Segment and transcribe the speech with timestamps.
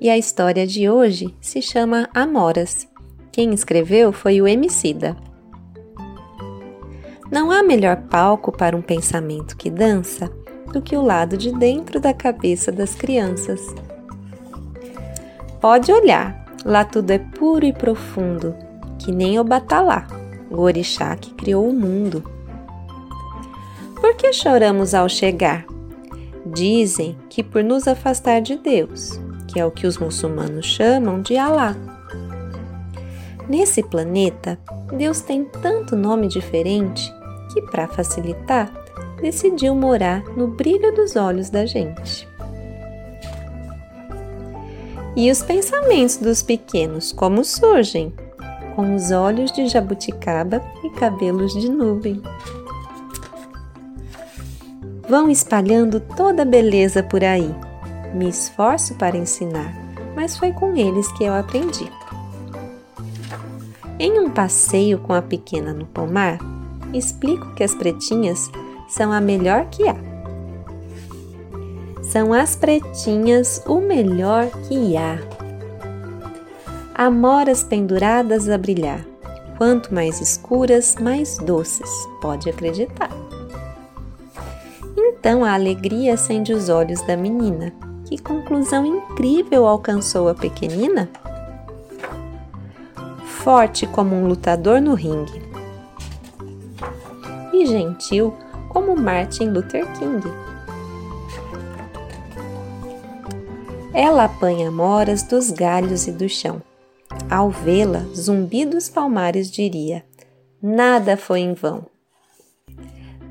[0.00, 2.88] e a história de hoje se chama Amoras.
[3.32, 5.16] Quem escreveu foi o Emicida.
[7.30, 10.30] Não há melhor palco para um pensamento que dança
[10.72, 13.60] do que o lado de dentro da cabeça das crianças.
[15.60, 18.54] Pode olhar, lá tudo é puro e profundo,
[18.98, 20.06] que nem o Batalá,
[20.50, 22.22] o orixá que criou o mundo.
[24.00, 25.66] Por que choramos ao chegar?
[26.46, 29.20] Dizem que por nos afastar de Deus,
[29.58, 31.74] que é o que os muçulmanos chamam de Alá.
[33.48, 34.56] Nesse planeta,
[34.96, 37.12] Deus tem tanto nome diferente
[37.52, 38.72] que, para facilitar,
[39.20, 42.28] decidiu morar no brilho dos olhos da gente.
[45.16, 48.14] E os pensamentos dos pequenos, como surgem?
[48.76, 52.22] Com os olhos de jabuticaba e cabelos de nuvem.
[55.08, 57.52] Vão espalhando toda a beleza por aí
[58.14, 59.72] me esforço para ensinar,
[60.14, 61.90] mas foi com eles que eu aprendi.
[63.98, 66.38] Em um passeio com a pequena no pomar,
[66.92, 68.50] explico que as pretinhas
[68.88, 69.96] são a melhor que há.
[72.02, 75.18] São as pretinhas o melhor que há.
[76.94, 79.04] Amoras penduradas a brilhar,
[79.58, 81.90] quanto mais escuras, mais doces,
[82.20, 83.10] pode acreditar.
[84.96, 87.72] Então a alegria acende os olhos da menina,
[88.08, 91.10] que conclusão incrível alcançou a pequenina?
[93.26, 95.42] Forte como um lutador no ringue.
[97.52, 98.34] E gentil
[98.70, 100.26] como Martin Luther King.
[103.92, 106.62] Ela apanha moras dos galhos e do chão.
[107.30, 110.02] Ao vê-la, Zumbi dos Palmares diria:
[110.62, 111.84] Nada foi em vão.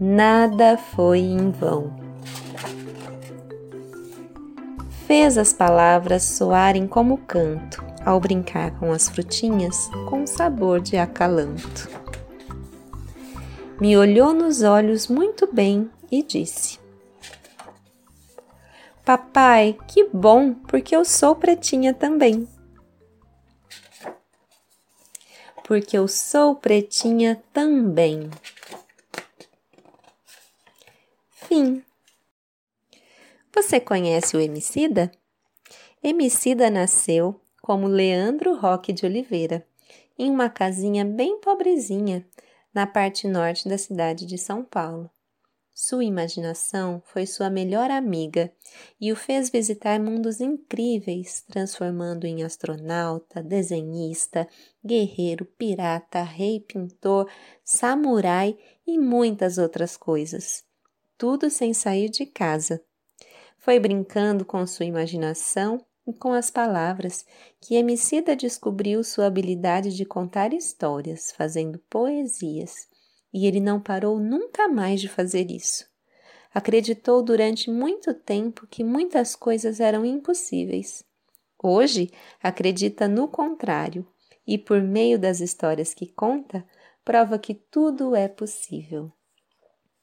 [0.00, 2.04] Nada foi em vão
[5.14, 11.88] fez as palavras soarem como canto ao brincar com as frutinhas com sabor de acalanto.
[13.80, 16.80] Me olhou nos olhos muito bem e disse:
[19.04, 22.48] Papai, que bom, porque eu sou pretinha também.
[25.62, 28.28] Porque eu sou pretinha também.
[31.30, 31.84] Fim.
[33.54, 35.12] Você conhece o Emicida?
[36.02, 39.64] Emicida nasceu como Leandro Roque de Oliveira,
[40.18, 42.26] em uma casinha bem pobrezinha,
[42.74, 45.08] na parte norte da cidade de São Paulo.
[45.72, 48.52] Sua imaginação foi sua melhor amiga
[49.00, 54.48] e o fez visitar mundos incríveis, transformando em astronauta, desenhista,
[54.84, 57.30] guerreiro, pirata, rei, pintor,
[57.62, 60.64] samurai e muitas outras coisas.
[61.16, 62.82] Tudo sem sair de casa
[63.64, 67.24] foi brincando com sua imaginação e com as palavras
[67.58, 72.86] que Emicida descobriu sua habilidade de contar histórias, fazendo poesias.
[73.32, 75.86] E ele não parou nunca mais de fazer isso.
[76.52, 81.02] Acreditou durante muito tempo que muitas coisas eram impossíveis.
[81.60, 82.10] Hoje
[82.42, 84.06] acredita no contrário
[84.46, 86.66] e, por meio das histórias que conta,
[87.02, 89.10] prova que tudo é possível.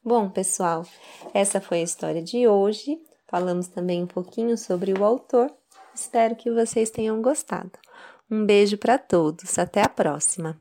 [0.04, 0.84] Bom, pessoal,
[1.32, 3.00] essa foi a história de hoje.
[3.32, 5.50] Falamos também um pouquinho sobre o autor.
[5.96, 7.72] Espero que vocês tenham gostado.
[8.30, 10.60] Um beijo para todos, até a próxima!